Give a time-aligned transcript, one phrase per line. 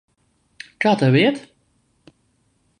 [0.85, 1.39] Kā tev iet?